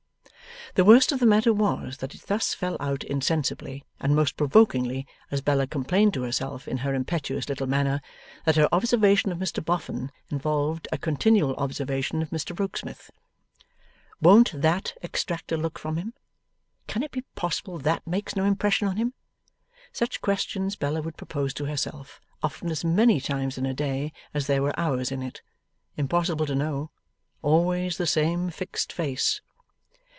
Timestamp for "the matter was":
1.19-1.97